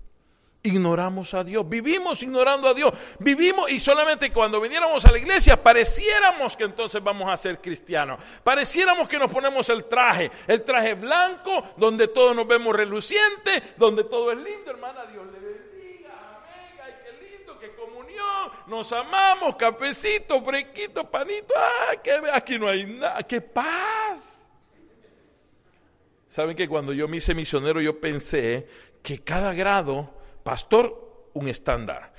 [0.64, 1.68] ignoramos a Dios.
[1.68, 2.92] Vivimos ignorando a Dios.
[3.18, 8.18] Vivimos y solamente cuando viniéramos a la iglesia pareciéramos que entonces vamos a ser cristianos.
[8.42, 14.05] Pareciéramos que nos ponemos el traje, el traje blanco, donde todos nos vemos relucientes, donde
[14.05, 15.05] todo es lindo, hermana.
[15.05, 16.11] Dios le bendiga.
[16.38, 16.81] Amén.
[16.83, 18.50] Ay, qué lindo, qué comunión.
[18.66, 21.53] Nos amamos, cafecito, fresquito, panito.
[21.55, 23.22] Ah, que aquí no hay nada.
[23.22, 24.48] Qué paz.
[26.31, 28.66] Saben que cuando yo me hice misionero yo pensé
[29.03, 32.12] que cada grado Pastor, un estándar.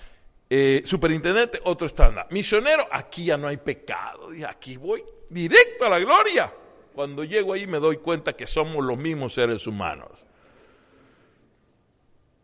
[0.49, 2.27] Eh, superintendente, otro estándar.
[2.31, 4.29] Misionero, aquí ya no hay pecado.
[4.49, 6.53] Aquí voy directo a la gloria.
[6.93, 10.25] Cuando llego ahí me doy cuenta que somos los mismos seres humanos.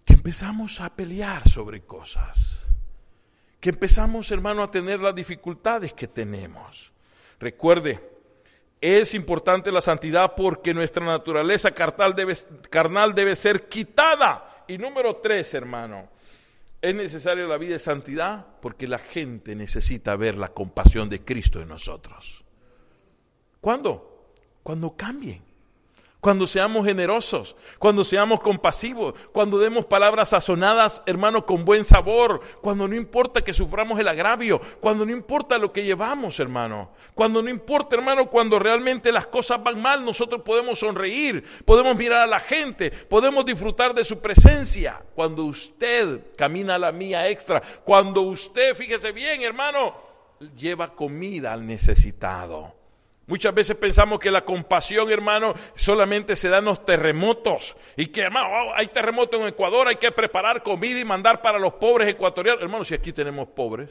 [0.06, 2.66] Que empezamos a pelear sobre cosas.
[3.60, 6.92] Que empezamos, hermano, a tener las dificultades que tenemos.
[7.40, 8.08] Recuerde,
[8.80, 16.08] es importante la santidad porque nuestra naturaleza carnal debe ser quitada y número tres, hermano,
[16.82, 21.62] es necesaria la vida de santidad porque la gente necesita ver la compasión de Cristo
[21.62, 22.46] en nosotros.
[23.60, 24.34] ¿Cuándo?
[24.64, 25.44] Cuando cambien
[26.22, 32.88] cuando seamos generosos, cuando seamos compasivos, cuando demos palabras sazonadas, hermano, con buen sabor, cuando
[32.88, 37.50] no importa que suframos el agravio, cuando no importa lo que llevamos, hermano, cuando no
[37.50, 42.40] importa, hermano, cuando realmente las cosas van mal, nosotros podemos sonreír, podemos mirar a la
[42.40, 45.02] gente, podemos disfrutar de su presencia.
[45.16, 49.96] Cuando usted camina la mía extra, cuando usted, fíjese bien, hermano,
[50.56, 52.81] lleva comida al necesitado
[53.28, 57.78] Muchas veces pensamos que la compasión, hermano, solamente se da en los terremotos.
[57.96, 61.60] Y que, hermano, oh, hay terremoto en Ecuador, hay que preparar comida y mandar para
[61.60, 62.62] los pobres ecuatorianos.
[62.62, 63.90] Hermano, si aquí tenemos pobres.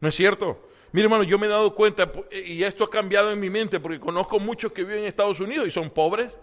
[0.00, 0.68] ¿No es cierto?
[0.92, 4.00] Mire, hermano, yo me he dado cuenta, y esto ha cambiado en mi mente, porque
[4.00, 6.38] conozco muchos que viven en Estados Unidos y son pobres.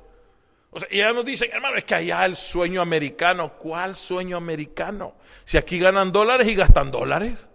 [0.69, 3.53] O sea, y ya nos dicen, hermano, es que allá el sueño americano.
[3.57, 5.15] ¿Cuál sueño americano?
[5.45, 7.47] Si aquí ganan dólares y gastan dólares.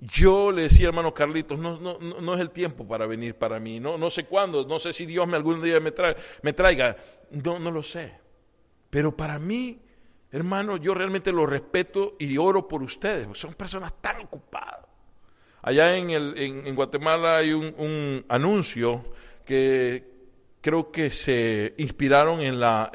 [0.00, 3.80] Yo le decía, hermano Carlitos, no, no, no, es el tiempo para venir para mí.
[3.80, 6.96] No, sé cuándo, no sé si Dios me algún día me, traiga.
[7.30, 8.12] No, lo sé.
[8.90, 9.80] Pero para mí,
[10.30, 13.26] hermano, yo realmente lo respeto y oro por ustedes.
[13.32, 14.80] Son personas tan ocupadas.
[15.62, 19.04] Allá en, el, en, Guatemala hay un, un, anuncio
[19.44, 20.16] que
[20.66, 22.90] creo que se inspiraron en la,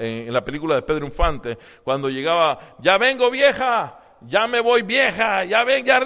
[0.45, 5.85] película de Pedro Infante, cuando llegaba, ya vengo vieja, ya me voy vieja, ya ven,
[5.85, 6.01] ya...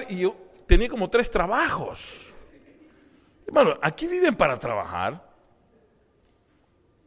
[0.68, 2.00] tenía como tres trabajos.
[3.48, 5.34] Hermano, aquí viven para trabajar.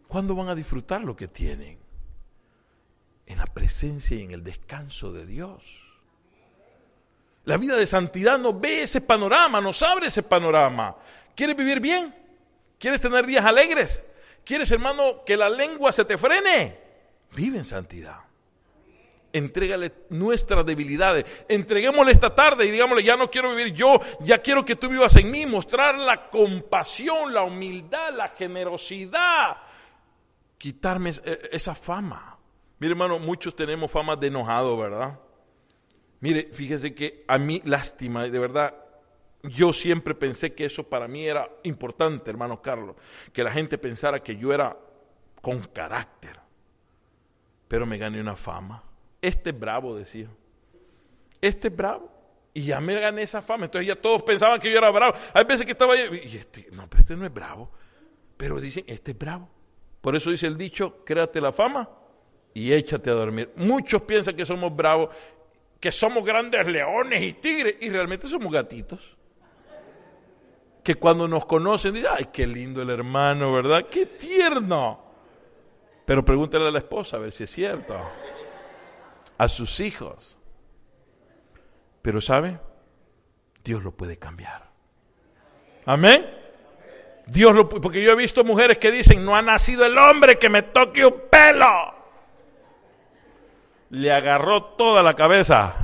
[0.06, 1.78] ¿Cuándo van a disfrutar lo que tienen?
[3.26, 5.62] En la presencia y en el descanso de Dios.
[7.44, 10.96] La vida de santidad nos ve ese panorama, nos abre ese panorama.
[11.34, 12.14] ¿Quieres vivir bien?
[12.78, 14.04] ¿Quieres tener días alegres?
[14.44, 16.78] ¿Quieres, hermano, que la lengua se te frene?
[17.34, 18.27] Vive en santidad
[19.32, 21.24] entrégale nuestras debilidades.
[21.48, 25.16] Entreguémosle esta tarde y digámosle, ya no quiero vivir yo, ya quiero que tú vivas
[25.16, 25.46] en mí.
[25.46, 29.58] Mostrar la compasión, la humildad, la generosidad.
[30.56, 32.38] Quitarme e, esa fama.
[32.78, 35.18] Mire, hermano, muchos tenemos fama de enojado, ¿verdad?
[36.20, 38.74] Mire, fíjese que a mí, lástima, de verdad,
[39.42, 42.96] yo siempre pensé que eso para mí era importante, hermano Carlos,
[43.32, 44.76] que la gente pensara que yo era
[45.40, 46.40] con carácter,
[47.68, 48.82] pero me gané una fama.
[49.20, 50.28] Este es bravo, decía.
[51.40, 52.10] Este es bravo.
[52.54, 53.66] Y ya me gané esa fama.
[53.66, 55.16] Entonces ya todos pensaban que yo era bravo.
[55.32, 57.70] Hay veces que estaba ahí, y este, no, pero este no es bravo.
[58.36, 59.48] Pero dicen, este es bravo.
[60.00, 61.88] Por eso dice el dicho, créate la fama
[62.54, 63.52] y échate a dormir.
[63.56, 65.14] Muchos piensan que somos bravos,
[65.80, 69.16] que somos grandes leones y tigres, y realmente somos gatitos.
[70.84, 73.86] Que cuando nos conocen dicen, ay, qué lindo el hermano, ¿verdad?
[73.90, 75.04] Qué tierno.
[76.06, 77.94] Pero pregúntale a la esposa a ver si es cierto
[79.38, 80.38] a sus hijos.
[82.02, 82.58] Pero ¿sabe?
[83.64, 84.68] Dios lo puede cambiar.
[85.86, 86.26] Amén.
[87.26, 90.48] Dios lo porque yo he visto mujeres que dicen, "No ha nacido el hombre que
[90.48, 91.94] me toque un pelo."
[93.90, 95.74] Le agarró toda la cabeza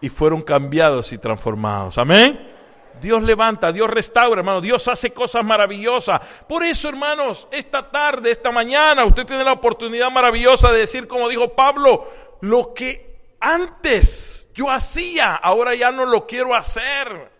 [0.00, 1.98] y fueron cambiados y transformados.
[1.98, 2.53] Amén.
[3.00, 4.60] Dios levanta, Dios restaura, hermano.
[4.60, 6.20] Dios hace cosas maravillosas.
[6.48, 11.28] Por eso, hermanos, esta tarde, esta mañana, usted tiene la oportunidad maravillosa de decir, como
[11.28, 17.30] dijo Pablo, lo que antes yo hacía, ahora ya no lo quiero hacer.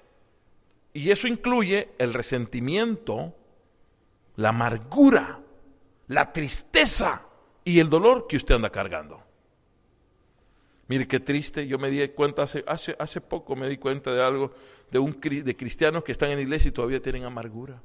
[0.92, 3.34] Y eso incluye el resentimiento,
[4.36, 5.40] la amargura,
[6.08, 7.22] la tristeza
[7.64, 9.22] y el dolor que usted anda cargando.
[10.86, 14.22] Mire qué triste, yo me di cuenta hace, hace, hace poco, me di cuenta de
[14.22, 14.52] algo,
[14.94, 17.82] de, un, de cristianos que están en iglesia y todavía tienen amargura.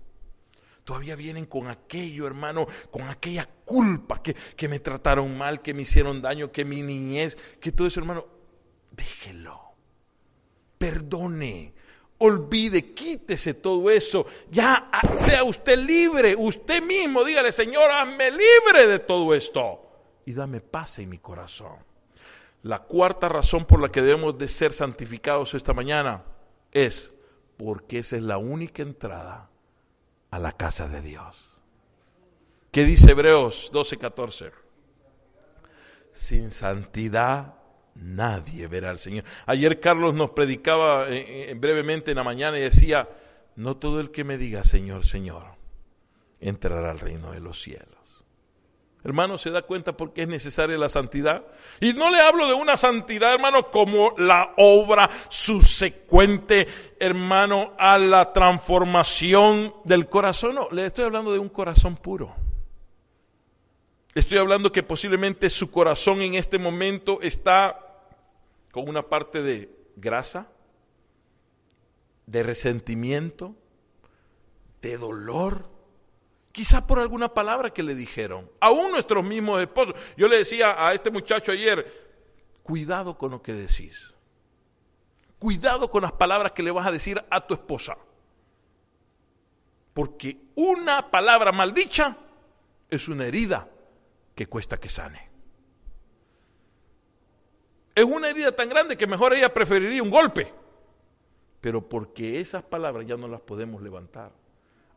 [0.84, 5.82] Todavía vienen con aquello, hermano, con aquella culpa que, que me trataron mal, que me
[5.82, 8.28] hicieron daño, que mi niñez, que todo eso, hermano,
[8.92, 9.60] déjelo.
[10.78, 11.74] Perdone,
[12.20, 14.28] olvide, quítese todo eso.
[14.52, 19.82] Ya ah, sea usted libre, usted mismo, dígale, Señor, hazme libre de todo esto.
[20.28, 21.78] Y dame paz en mi corazón.
[22.62, 26.24] La cuarta razón por la que debemos de ser santificados esta mañana
[26.72, 27.14] es
[27.58, 29.50] porque esa es la única entrada
[30.32, 31.60] a la casa de Dios.
[32.72, 34.52] ¿Qué dice Hebreos 12:14?
[36.14, 37.56] Sin santidad
[37.96, 39.24] nadie verá al Señor.
[39.46, 43.10] Ayer Carlos nos predicaba eh, eh, brevemente en la mañana y decía,
[43.56, 45.44] no todo el que me diga Señor, Señor,
[46.40, 47.99] entrará al reino de los cielos.
[49.10, 51.44] Hermano, ¿se da cuenta por qué es necesaria la santidad?
[51.80, 56.68] Y no le hablo de una santidad, hermano, como la obra subsecuente,
[57.00, 60.54] hermano, a la transformación del corazón.
[60.54, 62.36] No, le estoy hablando de un corazón puro.
[64.14, 67.80] Estoy hablando que posiblemente su corazón en este momento está
[68.70, 70.52] con una parte de grasa,
[72.28, 73.56] de resentimiento,
[74.84, 75.79] de dolor
[76.52, 78.50] Quizá por alguna palabra que le dijeron.
[78.60, 79.96] Aún nuestros mismos esposos.
[80.18, 82.10] Yo le decía a este muchacho ayer,
[82.64, 84.14] cuidado con lo que decís.
[85.38, 87.98] Cuidado con las palabras que le vas a decir a tu esposa.
[89.94, 92.18] Porque una palabra maldicha
[92.90, 93.70] es una herida
[94.36, 95.30] que cuesta que sane.
[97.94, 100.52] Es una herida tan grande que mejor ella preferiría un golpe.
[101.62, 104.39] Pero porque esas palabras ya no las podemos levantar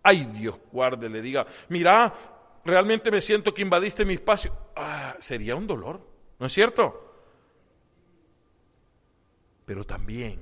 [0.02, 2.14] ay Dios guarde, le diga, mira,
[2.64, 6.00] realmente me siento que invadiste mi espacio, ah, sería un dolor,
[6.38, 7.08] ¿no es cierto?
[9.64, 10.40] Pero también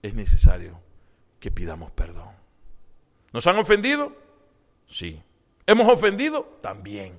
[0.00, 0.80] es necesario
[1.40, 2.30] que pidamos perdón.
[3.32, 4.14] ¿Nos han ofendido?
[4.86, 5.20] Sí.
[5.66, 6.58] ¿Hemos ofendido?
[6.60, 7.18] También.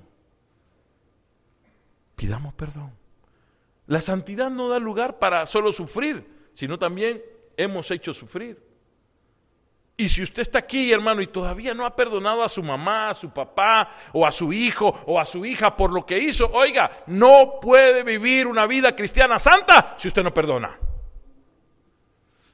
[2.16, 2.92] Pidamos perdón.
[3.86, 7.22] La santidad no da lugar para solo sufrir, sino también
[7.56, 8.63] hemos hecho sufrir.
[9.96, 13.14] Y si usted está aquí, hermano, y todavía no ha perdonado a su mamá, a
[13.14, 16.90] su papá, o a su hijo, o a su hija por lo que hizo, oiga,
[17.06, 20.76] no puede vivir una vida cristiana santa si usted no perdona.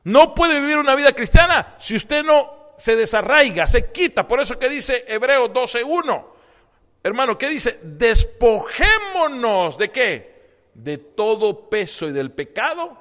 [0.04, 4.28] No puede vivir una vida cristiana si usted no se desarraiga, se quita.
[4.28, 6.26] Por eso que dice Hebreos 12.1.
[7.02, 7.80] Hermano, ¿qué dice?
[7.82, 10.40] Despojémonos de qué?
[10.74, 12.98] De todo peso y del pecado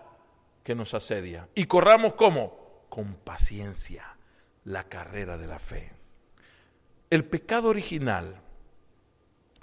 [0.63, 1.49] que nos asedia.
[1.56, 2.86] Y corramos como?
[2.89, 4.15] Con paciencia
[4.65, 5.91] la carrera de la fe.
[7.09, 8.41] El pecado original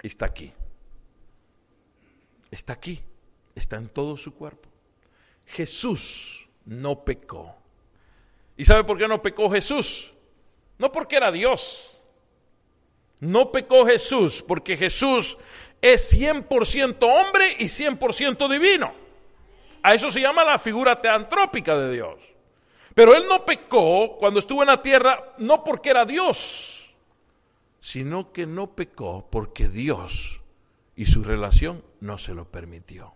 [0.01, 0.53] está aquí.
[2.51, 3.01] Está aquí.
[3.55, 4.69] Está en todo su cuerpo.
[5.45, 7.55] Jesús no pecó.
[8.57, 10.11] ¿Y sabe por qué no pecó Jesús?
[10.77, 11.89] No porque era Dios.
[13.19, 15.37] No pecó Jesús porque Jesús
[15.81, 18.93] es 100% hombre y 100% divino.
[19.81, 22.26] A eso se llama la figura teantrópica de Dios.
[22.97, 26.95] Pero él no pecó cuando estuvo en la tierra, no porque era Dios,
[27.79, 30.41] sino que no pecó porque Dios
[30.95, 33.13] y su relación no se lo permitió.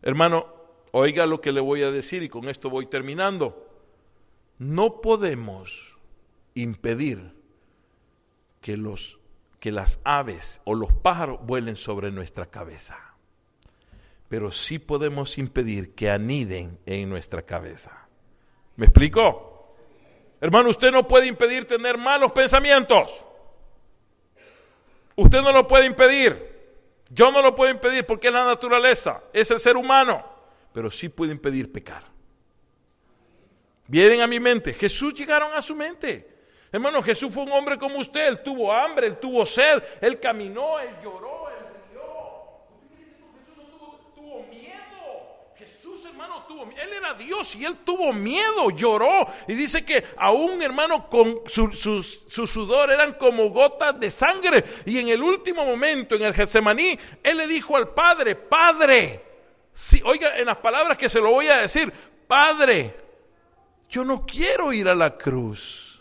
[0.00, 0.46] Hermano,
[0.92, 3.68] oiga lo que le voy a decir y con esto voy terminando.
[4.60, 5.98] No podemos
[6.54, 7.34] impedir
[8.60, 9.18] que, los,
[9.58, 13.16] que las aves o los pájaros vuelen sobre nuestra cabeza,
[14.28, 18.05] pero sí podemos impedir que aniden en nuestra cabeza.
[18.76, 19.74] ¿Me explico?
[20.40, 23.24] Hermano, usted no puede impedir tener malos pensamientos.
[25.14, 26.54] Usted no lo puede impedir.
[27.08, 30.24] Yo no lo puedo impedir porque es la naturaleza, es el ser humano.
[30.72, 32.04] Pero sí puede impedir pecar.
[33.86, 34.74] Vienen a mi mente.
[34.74, 36.34] Jesús llegaron a su mente.
[36.70, 38.26] Hermano, Jesús fue un hombre como usted.
[38.26, 41.35] Él tuvo hambre, él tuvo sed, él caminó, él lloró,
[46.62, 49.26] él era Dios y él tuvo miedo, lloró.
[49.46, 54.64] Y dice que aún hermano con su, sudor eran como gotas de sangre.
[54.84, 59.22] Y en el último momento, en el Getsemaní, él le dijo al Padre, Padre,
[59.72, 61.92] si, oiga, en las palabras que se lo voy a decir,
[62.26, 62.96] Padre,
[63.88, 66.00] yo no quiero ir a la cruz,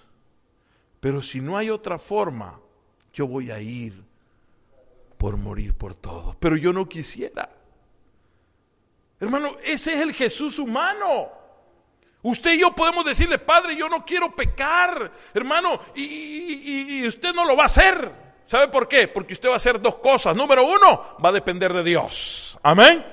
[1.00, 2.60] pero si no hay otra forma,
[3.14, 4.04] yo voy a ir
[5.18, 6.36] por morir por todo.
[6.40, 7.50] Pero yo no quisiera.
[9.26, 11.32] Hermano, ese es el Jesús humano.
[12.22, 17.58] Usted y yo podemos decirle, Padre, yo no quiero pecar, hermano, y, usted no lo
[17.58, 18.12] va a hacer.
[18.46, 19.08] ¿Sabe por qué?
[19.08, 20.36] Porque usted va a hacer dos cosas.
[20.36, 22.60] Número uno, va a depender de Dios.
[22.62, 23.04] Amén.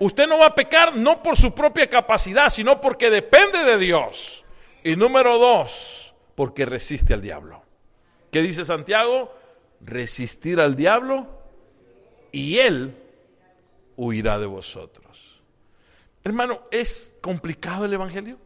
[0.00, 4.44] Usted no va a pecar no por su propia capacidad, sino porque depende de Dios.
[4.82, 7.62] Y número dos, porque resiste al diablo.
[8.32, 9.32] ¿Qué dice Santiago?
[9.80, 11.28] Resistir al diablo
[12.32, 12.96] y él
[13.96, 15.03] huirá de vosotros.
[16.24, 18.38] Hermano, ¿es complicado el Evangelio?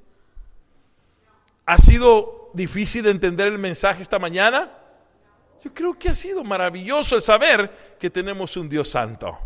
[1.65, 4.73] ¿Ha sido difícil de entender el mensaje esta mañana?
[5.63, 9.39] Yo creo que ha sido maravilloso el saber que tenemos un Dios santo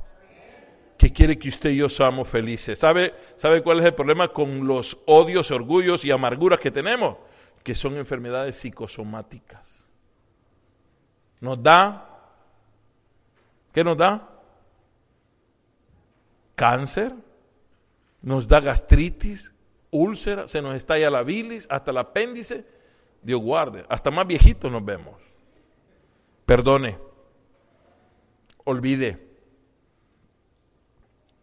[1.03, 2.79] que quiere que usted y yo seamos felices.
[2.79, 7.17] ¿Sabe, ¿Sabe cuál es el problema con los odios, orgullos y amarguras que tenemos?
[7.65, 9.67] Que son enfermedades psicosomáticas.
[11.41, 12.09] Nos da,
[13.73, 14.29] ¿qué nos da?
[16.55, 17.13] Cáncer,
[18.23, 19.53] nos da gastritis,
[19.91, 22.65] úlcera, se nos estalla la bilis, hasta el apéndice.
[23.23, 25.21] Dios guarde, hasta más viejitos nos vemos.
[26.47, 26.99] Perdone,
[28.65, 29.29] olvide,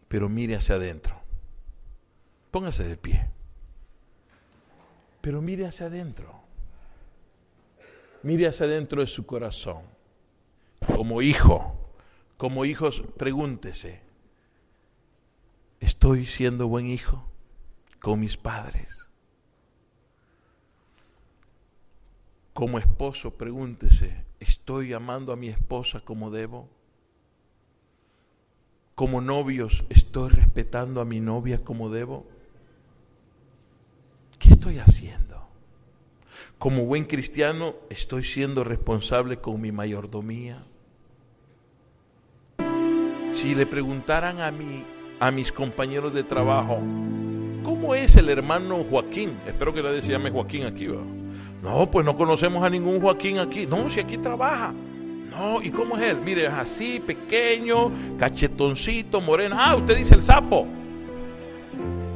[0.08, 1.20] pero mire hacia adentro.
[2.50, 3.30] Póngase de pie.
[5.20, 6.34] Pero mire hacia adentro.
[8.22, 9.82] Mire hacia adentro de su corazón.
[10.96, 11.92] Como hijo,
[12.36, 14.00] como hijos, pregúntese,
[15.80, 17.24] ¿estoy siendo buen hijo
[18.00, 19.10] con mis padres?
[22.52, 26.68] Como esposo, pregúntese, ¿estoy amando a mi esposa como debo?
[28.94, 32.26] Como novios, ¿estoy respetando a mi novia como debo?
[34.38, 35.48] ¿Qué estoy haciendo?
[36.58, 40.62] Como buen cristiano, ¿estoy siendo responsable con mi mayordomía?
[43.32, 44.84] Si le preguntaran a, mí,
[45.20, 46.80] a mis compañeros de trabajo,
[47.62, 49.36] ¿cómo es el hermano Joaquín?
[49.46, 50.88] Espero que le se llame Joaquín aquí.
[51.62, 53.66] No, pues no conocemos a ningún Joaquín aquí.
[53.66, 54.72] No, si aquí trabaja.
[55.30, 56.16] No, ¿y cómo es él?
[56.24, 59.56] Mire, es así, pequeño, cachetoncito, moreno.
[59.58, 60.66] Ah, usted dice el sapo.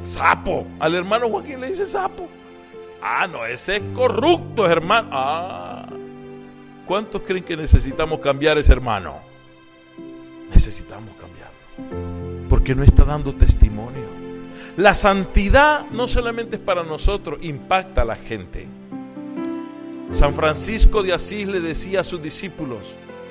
[0.03, 0.67] Sapo.
[0.81, 2.27] Al hermano Joaquín le dice sapo.
[3.03, 5.09] Ah, no, ese es corrupto, hermano.
[5.13, 5.87] Ah.
[6.87, 9.19] ¿Cuántos creen que necesitamos cambiar ese hermano?
[10.51, 12.04] Necesitamos cambiarlo.
[12.65, 14.07] Porque no está dando testimonio.
[14.79, 18.67] La santidad no solamente es para nosotros, impacta a la gente.
[20.13, 22.79] San Francisco de Asís le decía a sus discípulos,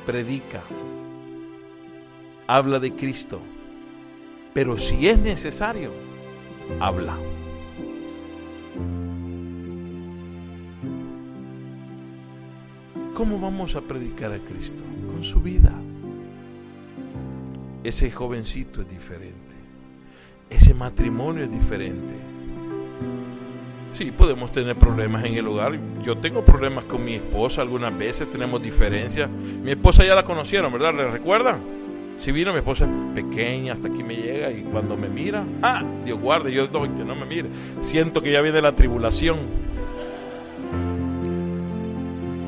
[0.05, 0.61] predica,
[2.45, 3.39] habla de Cristo,
[4.53, 5.89] pero si es necesario,
[6.79, 7.17] habla.
[13.15, 14.83] ¿Cómo vamos a predicar a Cristo?
[15.11, 15.73] Con su vida.
[17.83, 19.53] Ese jovencito es diferente.
[20.49, 22.13] Ese matrimonio es diferente.
[23.97, 25.77] Sí, podemos tener problemas en el hogar.
[26.03, 29.29] Yo tengo problemas con mi esposa algunas veces, tenemos diferencias.
[29.29, 30.93] Mi esposa ya la conocieron, ¿verdad?
[30.95, 31.59] ¿Le recuerdan?
[32.17, 35.83] Si vino, mi esposa es pequeña, hasta aquí me llega y cuando me mira, ah,
[36.05, 37.49] Dios guarde, yo no, que no me mire.
[37.81, 39.39] Siento que ya viene la tribulación.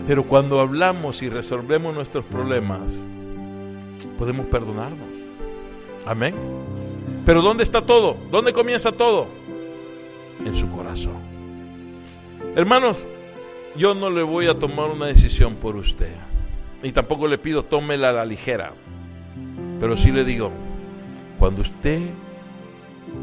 [0.08, 2.82] Pero cuando hablamos y resolvemos nuestros problemas,
[4.18, 5.15] podemos perdonarnos.
[6.06, 6.36] Amén.
[7.26, 8.18] Pero ¿dónde está todo?
[8.32, 9.28] ¿Dónde comienza todo?
[10.46, 11.18] En su corazón.
[12.56, 12.98] Hermanos,
[13.76, 16.14] yo no le voy a tomar una decisión por usted.
[16.84, 18.74] Y tampoco le pido tómela a la ligera.
[19.80, 20.52] Pero sí le digo,
[21.40, 22.02] cuando usted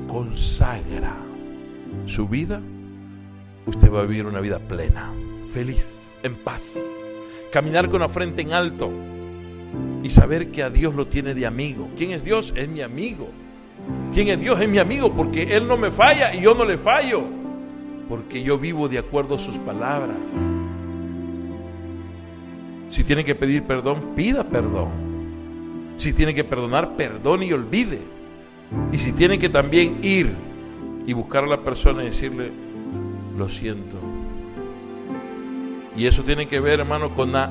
[0.08, 1.16] consagra
[2.06, 2.60] su vida,
[3.66, 5.12] usted va a vivir una vida plena,
[5.52, 6.76] feliz, en paz.
[7.52, 8.90] Caminar con la frente en alto
[10.02, 11.88] y saber que a Dios lo tiene de amigo.
[11.96, 12.52] ¿Quién es Dios?
[12.56, 13.28] Es mi amigo.
[14.14, 14.60] ¿Quién es Dios?
[14.60, 17.22] Es mi amigo porque Él no me falla y yo no le fallo
[18.08, 20.16] porque yo vivo de acuerdo a sus palabras.
[22.88, 24.90] Si tiene que pedir perdón, pida perdón.
[25.96, 28.00] Si tiene que perdonar, perdone y olvide.
[28.92, 30.30] Y si tiene que también ir
[31.06, 32.50] y buscar a la persona y decirle,
[33.36, 33.96] lo siento.
[35.96, 37.50] Y eso tiene que ver, hermano, con la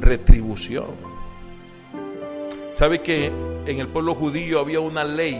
[0.00, 1.07] retribución.
[2.78, 3.32] ¿Sabe que
[3.66, 5.36] en el pueblo judío había una ley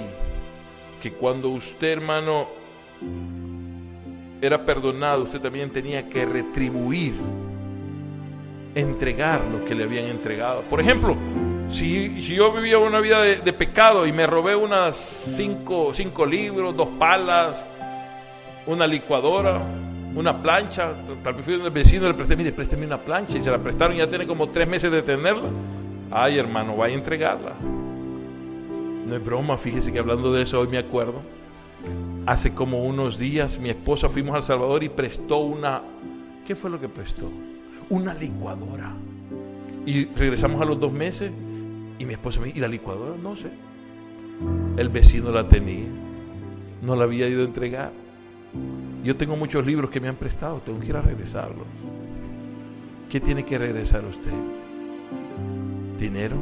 [1.01, 2.49] que cuando usted, hermano,
[4.43, 7.14] era perdonado, usted también tenía que retribuir,
[8.74, 10.62] entregar lo que le habían entregado.
[10.62, 11.16] Por ejemplo,
[11.70, 16.89] si, yo vivía una vida de, pecado y me robé unas cinco, cinco libros, dos
[16.99, 17.68] palas,
[18.66, 19.62] una licuadora,
[20.12, 20.91] una plancha,
[21.22, 23.95] tal vez fui un vecino le presté, mire, présteme una plancha y se la prestaron
[23.95, 25.51] y ya tiene como tres meses de tenerla.
[26.11, 27.55] Ay, hermano, vaya a entregarla.
[29.07, 31.23] No es broma, fíjese que hablando de eso hoy me acuerdo
[32.27, 35.81] Hace como unos días mi esposa fuimos al Salvador y prestó una...
[36.47, 37.31] ¿Qué fue lo que prestó?
[37.89, 38.93] Una licuadora.
[39.87, 41.31] Y regresamos a los dos meses
[41.99, 43.17] y mi esposa me dice, ¿y la licuadora?
[43.17, 43.49] No sé.
[44.77, 45.87] El vecino la tenía,
[46.83, 47.93] no la había ido a entregar.
[49.03, 51.67] Yo tengo muchos libros que me han prestado, tengo que ir a regresarlos.
[53.09, 54.33] ¿Qué tiene que regresar usted?
[55.99, 56.37] ¿Dinero?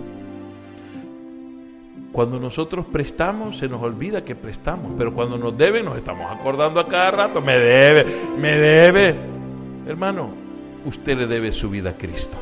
[2.13, 6.81] Cuando nosotros prestamos, se nos olvida que prestamos, pero cuando nos deben, nos estamos acordando
[6.81, 8.07] a cada rato, me debe,
[8.39, 9.15] me debe.
[9.87, 10.31] Hermano,
[10.87, 12.37] usted le debe su vida a Cristo.